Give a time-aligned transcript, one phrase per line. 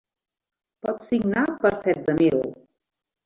[0.85, 2.41] Pots signar per setze mil.